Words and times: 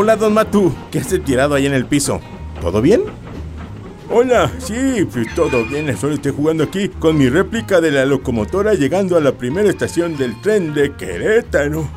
Hola, 0.00 0.14
don 0.14 0.32
Matu. 0.32 0.72
¿Qué 0.92 1.00
hace 1.00 1.18
tirado 1.18 1.56
ahí 1.56 1.66
en 1.66 1.74
el 1.74 1.84
piso? 1.84 2.20
¿Todo 2.60 2.80
bien? 2.80 3.02
Hola, 4.08 4.48
sí, 4.58 5.04
pues 5.12 5.34
todo 5.34 5.64
bien, 5.64 5.96
solo 5.96 6.14
estoy 6.14 6.30
jugando 6.30 6.62
aquí 6.62 6.88
con 6.88 7.18
mi 7.18 7.28
réplica 7.28 7.80
de 7.80 7.90
la 7.90 8.06
locomotora 8.06 8.74
llegando 8.74 9.16
a 9.16 9.20
la 9.20 9.32
primera 9.32 9.68
estación 9.68 10.16
del 10.16 10.40
tren 10.40 10.72
de 10.72 10.94
Querétaro. 10.94 11.88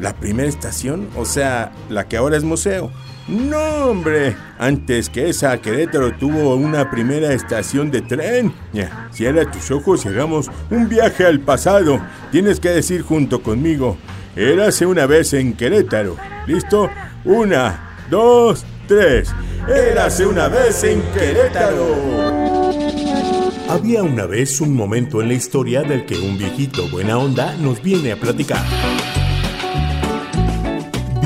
¿La 0.00 0.16
primera 0.16 0.48
estación? 0.48 1.06
O 1.14 1.24
sea, 1.24 1.70
la 1.88 2.08
que 2.08 2.16
ahora 2.16 2.36
es 2.36 2.42
museo. 2.42 2.90
No, 3.28 3.90
hombre, 3.90 4.34
antes 4.58 5.08
que 5.08 5.28
esa, 5.28 5.58
Querétaro 5.58 6.16
tuvo 6.16 6.56
una 6.56 6.90
primera 6.90 7.32
estación 7.32 7.92
de 7.92 8.00
tren. 8.00 8.52
Ya, 8.72 9.10
cierra 9.12 9.48
tus 9.48 9.70
ojos 9.70 10.04
y 10.04 10.08
hagamos 10.08 10.50
un 10.72 10.88
viaje 10.88 11.24
al 11.24 11.38
pasado. 11.38 12.00
Tienes 12.32 12.58
que 12.58 12.70
decir 12.70 13.02
junto 13.02 13.44
conmigo, 13.44 13.96
érase 14.34 14.86
una 14.86 15.06
vez 15.06 15.34
en 15.34 15.52
Querétaro. 15.52 16.16
¿Listo? 16.48 16.90
Una, 17.24 17.96
dos, 18.10 18.64
tres. 18.86 19.34
Érase 19.68 20.24
una 20.24 20.48
vez 20.48 20.84
en 20.84 21.02
Querétaro. 21.12 21.96
Había 23.68 24.02
una 24.04 24.24
vez 24.24 24.60
un 24.60 24.74
momento 24.74 25.20
en 25.20 25.28
la 25.28 25.34
historia 25.34 25.82
del 25.82 26.06
que 26.06 26.16
un 26.16 26.38
viejito 26.38 26.88
buena 26.88 27.18
onda 27.18 27.54
nos 27.56 27.82
viene 27.82 28.12
a 28.12 28.16
platicar. 28.16 28.64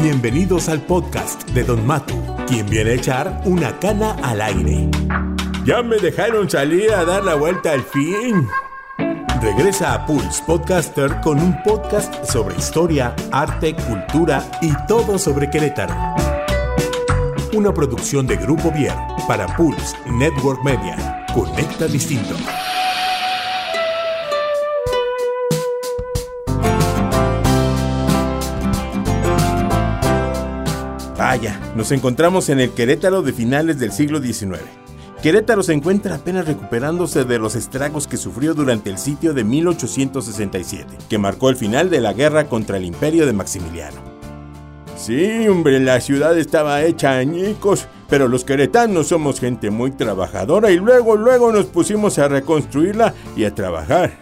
Bienvenidos 0.03 0.69
al 0.71 0.81
podcast 0.81 1.49
de 1.51 1.63
Don 1.63 1.87
Matu, 1.87 2.15
quien 2.49 2.69
viene 2.69 2.91
a 2.93 2.95
echar 2.95 3.43
una 3.45 3.79
cana 3.79 4.17
al 4.23 4.41
aire. 4.41 4.89
Ya 5.65 5.83
me 5.83 5.99
dejaron 5.99 6.49
salir 6.49 6.91
a 6.93 7.05
dar 7.05 7.23
la 7.23 7.35
vuelta 7.35 7.73
al 7.73 7.83
fin. 7.83 8.49
Regresa 9.43 9.93
a 9.93 10.07
Pulse 10.07 10.43
Podcaster 10.47 11.21
con 11.21 11.41
un 11.41 11.61
podcast 11.63 12.25
sobre 12.25 12.57
historia, 12.57 13.15
arte, 13.33 13.75
cultura 13.75 14.49
y 14.63 14.73
todo 14.87 15.19
sobre 15.19 15.51
Querétaro 15.51 15.95
una 17.55 17.73
producción 17.75 18.27
de 18.27 18.37
Grupo 18.37 18.71
Vier 18.71 18.95
para 19.29 19.47
Pulse 19.57 19.95
Network 20.07 20.65
Media. 20.65 21.27
Conecta 21.35 21.87
distinto. 21.87 22.35
Vaya, 31.19 31.61
nos 31.77 31.93
encontramos 31.93 32.49
en 32.49 32.61
el 32.61 32.73
Querétaro 32.73 33.23
de 33.23 33.33
finales 33.33 33.79
del 33.79 33.93
siglo 33.93 34.21
XIX. 34.21 34.82
Querétaro 35.23 35.63
se 35.63 35.73
encuentra 35.73 36.17
apenas 36.17 36.49
recuperándose 36.49 37.25
de 37.25 37.39
los 37.39 37.55
estragos 37.55 38.09
que 38.09 38.17
sufrió 38.17 38.55
durante 38.55 38.91
el 38.91 38.99
sitio 38.99 39.33
de 39.33 39.45
1867, 39.45 40.99
que 41.09 41.19
marcó 41.19 41.49
el 41.49 41.55
final 41.55 41.91
de 41.91 42.01
la 42.01 42.13
guerra 42.13 42.49
contra 42.49 42.77
el 42.77 42.85
imperio 42.85 43.25
de 43.25 43.33
Maximiliano. 43.33 44.01
Sí, 44.97 45.47
hombre, 45.47 45.79
la 45.79 46.01
ciudad 46.01 46.37
estaba 46.37 46.83
hecha 46.83 47.19
añicos, 47.19 47.87
pero 48.11 48.27
los 48.27 48.45
queretanos 48.45 49.07
somos 49.09 49.39
gente 49.39 49.71
muy 49.71 49.93
trabajadora 49.93 50.73
y 50.73 50.79
luego, 50.79 51.15
luego 51.15 51.53
nos 51.53 51.67
pusimos 51.67 52.19
a 52.19 52.27
reconstruirla 52.27 53.15
y 53.37 53.45
a 53.45 53.55
trabajar. 53.55 54.19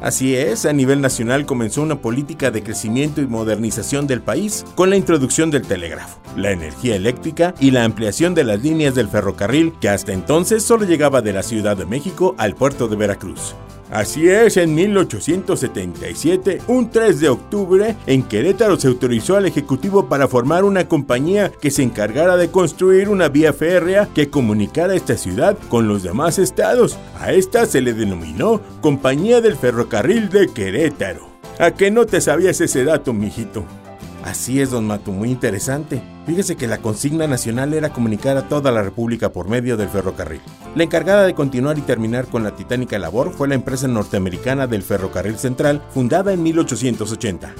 Así 0.00 0.34
es, 0.34 0.64
a 0.64 0.72
nivel 0.72 1.02
nacional 1.02 1.44
comenzó 1.44 1.82
una 1.82 2.00
política 2.00 2.50
de 2.50 2.62
crecimiento 2.62 3.20
y 3.20 3.26
modernización 3.26 4.06
del 4.06 4.22
país 4.22 4.64
con 4.74 4.88
la 4.88 4.96
introducción 4.96 5.50
del 5.50 5.66
telégrafo, 5.66 6.20
la 6.36 6.52
energía 6.52 6.96
eléctrica 6.96 7.54
y 7.60 7.70
la 7.70 7.84
ampliación 7.84 8.34
de 8.34 8.44
las 8.44 8.62
líneas 8.62 8.94
del 8.94 9.08
ferrocarril 9.08 9.74
que 9.78 9.90
hasta 9.90 10.12
entonces 10.12 10.62
solo 10.62 10.86
llegaba 10.86 11.20
de 11.20 11.34
la 11.34 11.42
Ciudad 11.42 11.76
de 11.76 11.84
México 11.84 12.34
al 12.38 12.54
puerto 12.54 12.88
de 12.88 12.96
Veracruz. 12.96 13.54
Así 13.90 14.28
es, 14.28 14.56
en 14.56 14.74
1877, 14.74 16.62
un 16.68 16.90
3 16.90 17.18
de 17.18 17.28
octubre, 17.28 17.96
en 18.06 18.22
Querétaro 18.22 18.78
se 18.78 18.86
autorizó 18.86 19.36
al 19.36 19.46
Ejecutivo 19.46 20.08
para 20.08 20.28
formar 20.28 20.62
una 20.62 20.86
compañía 20.86 21.50
que 21.60 21.72
se 21.72 21.82
encargara 21.82 22.36
de 22.36 22.52
construir 22.52 23.08
una 23.08 23.28
vía 23.28 23.52
férrea 23.52 24.08
que 24.14 24.30
comunicara 24.30 24.94
esta 24.94 25.16
ciudad 25.16 25.58
con 25.68 25.88
los 25.88 26.04
demás 26.04 26.38
estados. 26.38 26.98
A 27.18 27.32
esta 27.32 27.66
se 27.66 27.80
le 27.80 27.92
denominó 27.92 28.60
Compañía 28.80 29.40
del 29.40 29.56
Ferrocarril 29.56 30.28
de 30.28 30.46
Querétaro. 30.48 31.28
¿A 31.58 31.72
qué 31.72 31.90
no 31.90 32.06
te 32.06 32.20
sabías 32.20 32.60
ese 32.60 32.84
dato, 32.84 33.12
mijito? 33.12 33.64
Así 34.24 34.60
es, 34.60 34.70
don 34.70 34.86
Mato, 34.86 35.12
muy 35.12 35.30
interesante. 35.30 36.02
Fíjese 36.26 36.56
que 36.56 36.66
la 36.66 36.78
consigna 36.78 37.26
nacional 37.26 37.72
era 37.72 37.92
comunicar 37.92 38.36
a 38.36 38.48
toda 38.48 38.70
la 38.70 38.82
República 38.82 39.32
por 39.32 39.48
medio 39.48 39.76
del 39.76 39.88
ferrocarril. 39.88 40.42
La 40.74 40.84
encargada 40.84 41.24
de 41.24 41.34
continuar 41.34 41.78
y 41.78 41.82
terminar 41.82 42.26
con 42.26 42.44
la 42.44 42.54
titánica 42.54 42.98
labor 42.98 43.32
fue 43.32 43.48
la 43.48 43.54
empresa 43.54 43.88
norteamericana 43.88 44.66
del 44.66 44.82
Ferrocarril 44.82 45.38
Central, 45.38 45.82
fundada 45.90 46.32
en 46.32 46.42
1880. 46.42 47.54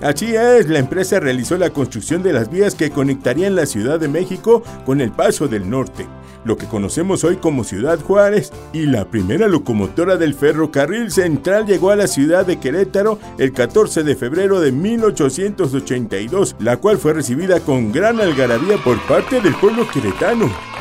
Así 0.00 0.34
es, 0.36 0.68
la 0.68 0.78
empresa 0.78 1.18
realizó 1.18 1.56
la 1.56 1.70
construcción 1.70 2.22
de 2.22 2.32
las 2.32 2.50
vías 2.50 2.74
que 2.74 2.90
conectarían 2.90 3.56
la 3.56 3.66
Ciudad 3.66 3.98
de 3.98 4.08
México 4.08 4.62
con 4.84 5.00
el 5.00 5.10
Paso 5.12 5.48
del 5.48 5.68
Norte, 5.68 6.06
lo 6.44 6.56
que 6.56 6.66
conocemos 6.66 7.24
hoy 7.24 7.36
como 7.36 7.64
Ciudad 7.64 8.00
Juárez, 8.00 8.52
y 8.72 8.86
la 8.86 9.06
primera 9.06 9.48
locomotora 9.48 10.16
del 10.16 10.34
ferrocarril 10.34 11.10
central 11.10 11.66
llegó 11.66 11.90
a 11.90 11.96
la 11.96 12.06
ciudad 12.06 12.46
de 12.46 12.58
Querétaro 12.58 13.18
el 13.38 13.52
14 13.52 14.02
de 14.02 14.16
febrero 14.16 14.60
de 14.60 14.72
1882, 14.72 16.56
la 16.58 16.76
cual 16.76 16.98
fue 16.98 17.14
recibida 17.14 17.60
con 17.60 17.92
gran 17.92 18.20
algarabía 18.20 18.76
por 18.78 19.00
parte 19.06 19.40
del 19.40 19.54
pueblo 19.54 19.86
queretano. 19.92 20.73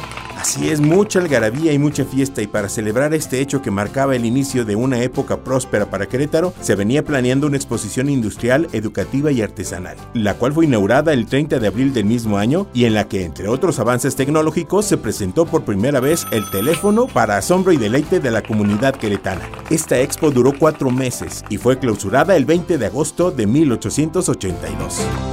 Así 0.44 0.70
es, 0.70 0.82
mucha 0.82 1.20
algarabía 1.20 1.72
y 1.72 1.80
mucha 1.80 2.04
fiesta 2.04 2.42
y 2.42 2.48
para 2.48 2.68
celebrar 2.68 3.14
este 3.14 3.40
hecho 3.40 3.62
que 3.62 3.72
marcaba 3.72 4.14
el 4.14 4.26
inicio 4.26 4.66
de 4.66 4.76
una 4.76 5.02
época 5.02 5.38
próspera 5.38 5.90
para 5.90 6.08
Querétaro, 6.08 6.54
se 6.60 6.76
venía 6.76 7.06
planeando 7.06 7.48
una 7.48 7.56
exposición 7.56 8.10
industrial, 8.10 8.68
educativa 8.74 9.32
y 9.32 9.42
artesanal, 9.42 9.96
la 10.14 10.34
cual 10.34 10.52
fue 10.52 10.66
inaugurada 10.66 11.14
el 11.14 11.28
30 11.28 11.60
de 11.60 11.68
abril 11.68 11.94
del 11.94 12.04
mismo 12.04 12.38
año 12.38 12.68
y 12.74 12.84
en 12.84 12.94
la 12.94 13.08
que, 13.08 13.24
entre 13.24 13.48
otros 13.48 13.80
avances 13.80 14.18
tecnológicos, 14.18 14.84
se 14.86 14.98
presentó 14.98 15.46
por 15.46 15.64
primera 15.64 16.02
vez 16.02 16.28
el 16.32 16.50
teléfono 16.50 17.08
para 17.08 17.38
asombro 17.38 17.72
y 17.72 17.78
deleite 17.78 18.20
de 18.20 18.32
la 18.32 18.42
comunidad 18.42 18.96
queretana. 18.96 19.48
Esta 19.70 19.98
expo 20.02 20.30
duró 20.30 20.52
cuatro 20.60 20.92
meses 20.92 21.46
y 21.50 21.56
fue 21.56 21.80
clausurada 21.80 22.36
el 22.36 22.44
20 22.44 22.78
de 22.78 22.86
agosto 22.86 23.32
de 23.32 23.48
1882. 23.48 25.33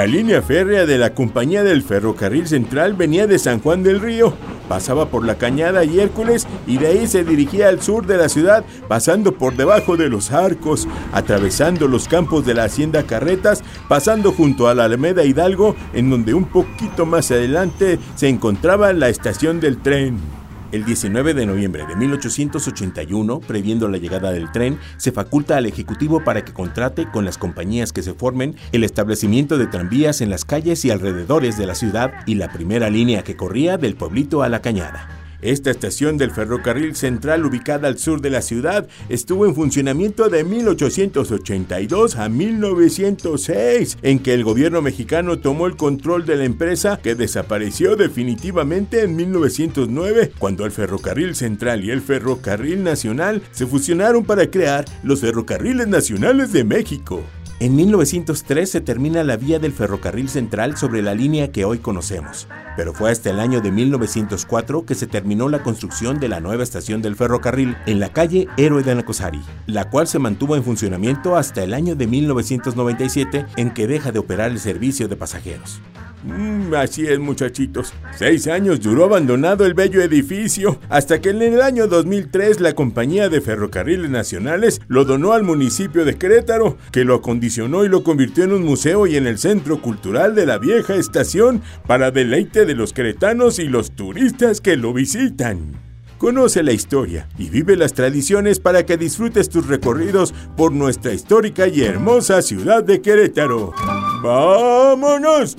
La 0.00 0.06
línea 0.06 0.40
férrea 0.40 0.86
de 0.86 0.96
la 0.96 1.12
Compañía 1.12 1.62
del 1.62 1.82
Ferrocarril 1.82 2.48
Central 2.48 2.94
venía 2.94 3.26
de 3.26 3.38
San 3.38 3.60
Juan 3.60 3.82
del 3.82 4.00
Río, 4.00 4.32
pasaba 4.66 5.10
por 5.10 5.26
la 5.26 5.34
Cañada 5.34 5.84
y 5.84 6.00
Hércules 6.00 6.46
y 6.66 6.78
de 6.78 6.86
ahí 6.86 7.06
se 7.06 7.22
dirigía 7.22 7.68
al 7.68 7.82
sur 7.82 8.06
de 8.06 8.16
la 8.16 8.30
ciudad, 8.30 8.64
pasando 8.88 9.32
por 9.32 9.56
debajo 9.56 9.98
de 9.98 10.08
los 10.08 10.32
arcos, 10.32 10.88
atravesando 11.12 11.86
los 11.86 12.08
campos 12.08 12.46
de 12.46 12.54
la 12.54 12.64
Hacienda 12.64 13.02
Carretas, 13.02 13.62
pasando 13.90 14.32
junto 14.32 14.68
a 14.68 14.74
la 14.74 14.84
Alameda 14.84 15.22
Hidalgo, 15.22 15.76
en 15.92 16.08
donde 16.08 16.32
un 16.32 16.46
poquito 16.46 17.04
más 17.04 17.30
adelante 17.30 17.98
se 18.14 18.28
encontraba 18.28 18.94
la 18.94 19.10
estación 19.10 19.60
del 19.60 19.82
tren. 19.82 20.39
El 20.72 20.84
19 20.84 21.34
de 21.34 21.46
noviembre 21.46 21.84
de 21.84 21.96
1881, 21.96 23.40
previendo 23.40 23.88
la 23.88 23.98
llegada 23.98 24.30
del 24.30 24.52
tren, 24.52 24.78
se 24.98 25.10
faculta 25.10 25.56
al 25.56 25.66
Ejecutivo 25.66 26.22
para 26.22 26.44
que 26.44 26.52
contrate 26.52 27.10
con 27.10 27.24
las 27.24 27.38
compañías 27.38 27.92
que 27.92 28.02
se 28.02 28.14
formen 28.14 28.54
el 28.70 28.84
establecimiento 28.84 29.58
de 29.58 29.66
tranvías 29.66 30.20
en 30.20 30.30
las 30.30 30.44
calles 30.44 30.84
y 30.84 30.92
alrededores 30.92 31.58
de 31.58 31.66
la 31.66 31.74
ciudad 31.74 32.12
y 32.24 32.36
la 32.36 32.52
primera 32.52 32.88
línea 32.88 33.24
que 33.24 33.36
corría 33.36 33.78
del 33.78 33.96
pueblito 33.96 34.44
a 34.44 34.48
la 34.48 34.62
cañada. 34.62 35.19
Esta 35.42 35.70
estación 35.70 36.18
del 36.18 36.30
ferrocarril 36.30 36.94
central 36.94 37.46
ubicada 37.46 37.88
al 37.88 37.98
sur 37.98 38.20
de 38.20 38.30
la 38.30 38.42
ciudad 38.42 38.88
estuvo 39.08 39.46
en 39.46 39.54
funcionamiento 39.54 40.28
de 40.28 40.44
1882 40.44 42.16
a 42.16 42.28
1906, 42.28 43.98
en 44.02 44.18
que 44.18 44.34
el 44.34 44.44
gobierno 44.44 44.82
mexicano 44.82 45.38
tomó 45.38 45.66
el 45.66 45.76
control 45.76 46.26
de 46.26 46.36
la 46.36 46.44
empresa 46.44 47.00
que 47.02 47.14
desapareció 47.14 47.96
definitivamente 47.96 49.02
en 49.02 49.16
1909, 49.16 50.32
cuando 50.38 50.66
el 50.66 50.72
ferrocarril 50.72 51.34
central 51.34 51.84
y 51.84 51.90
el 51.90 52.02
ferrocarril 52.02 52.82
nacional 52.82 53.42
se 53.50 53.66
fusionaron 53.66 54.24
para 54.24 54.50
crear 54.50 54.84
los 55.02 55.20
ferrocarriles 55.20 55.88
nacionales 55.88 56.52
de 56.52 56.64
México. 56.64 57.22
En 57.60 57.76
1903 57.76 58.70
se 58.70 58.80
termina 58.80 59.22
la 59.22 59.36
vía 59.36 59.58
del 59.58 59.74
ferrocarril 59.74 60.30
central 60.30 60.78
sobre 60.78 61.02
la 61.02 61.14
línea 61.14 61.52
que 61.52 61.66
hoy 61.66 61.76
conocemos, 61.76 62.48
pero 62.74 62.94
fue 62.94 63.10
hasta 63.10 63.28
el 63.28 63.38
año 63.38 63.60
de 63.60 63.70
1904 63.70 64.86
que 64.86 64.94
se 64.94 65.06
terminó 65.06 65.46
la 65.50 65.62
construcción 65.62 66.18
de 66.20 66.28
la 66.28 66.40
nueva 66.40 66.62
estación 66.62 67.02
del 67.02 67.16
ferrocarril 67.16 67.76
en 67.84 68.00
la 68.00 68.14
calle 68.14 68.48
Héroe 68.56 68.82
de 68.82 68.94
Nacosari, 68.94 69.42
la 69.66 69.90
cual 69.90 70.06
se 70.06 70.18
mantuvo 70.18 70.56
en 70.56 70.64
funcionamiento 70.64 71.36
hasta 71.36 71.62
el 71.62 71.74
año 71.74 71.96
de 71.96 72.06
1997 72.06 73.44
en 73.56 73.74
que 73.74 73.86
deja 73.86 74.10
de 74.10 74.20
operar 74.20 74.50
el 74.50 74.58
servicio 74.58 75.06
de 75.06 75.16
pasajeros. 75.16 75.82
Mm, 76.22 76.74
así 76.74 77.06
es, 77.06 77.18
muchachitos. 77.18 77.92
Seis 78.16 78.46
años 78.46 78.80
duró 78.80 79.04
abandonado 79.04 79.64
el 79.64 79.74
bello 79.74 80.02
edificio, 80.02 80.78
hasta 80.88 81.20
que 81.20 81.30
en 81.30 81.42
el 81.42 81.62
año 81.62 81.86
2003 81.86 82.60
la 82.60 82.74
Compañía 82.74 83.28
de 83.28 83.40
Ferrocarriles 83.40 84.10
Nacionales 84.10 84.80
lo 84.88 85.04
donó 85.04 85.32
al 85.32 85.42
municipio 85.42 86.04
de 86.04 86.16
Querétaro, 86.16 86.76
que 86.92 87.04
lo 87.04 87.14
acondicionó 87.16 87.84
y 87.84 87.88
lo 87.88 88.02
convirtió 88.02 88.44
en 88.44 88.52
un 88.52 88.64
museo 88.64 89.06
y 89.06 89.16
en 89.16 89.26
el 89.26 89.38
centro 89.38 89.80
cultural 89.80 90.34
de 90.34 90.46
la 90.46 90.58
vieja 90.58 90.94
estación 90.94 91.62
para 91.86 92.10
deleite 92.10 92.66
de 92.66 92.74
los 92.74 92.92
queretanos 92.92 93.58
y 93.58 93.68
los 93.68 93.92
turistas 93.92 94.60
que 94.60 94.76
lo 94.76 94.92
visitan. 94.92 95.90
Conoce 96.18 96.62
la 96.62 96.72
historia 96.72 97.28
y 97.38 97.48
vive 97.48 97.76
las 97.76 97.94
tradiciones 97.94 98.60
para 98.60 98.84
que 98.84 98.98
disfrutes 98.98 99.48
tus 99.48 99.66
recorridos 99.66 100.34
por 100.54 100.70
nuestra 100.70 101.14
histórica 101.14 101.66
y 101.66 101.82
hermosa 101.82 102.42
ciudad 102.42 102.84
de 102.84 103.00
Querétaro. 103.00 103.72
¡Vámonos! 104.22 105.56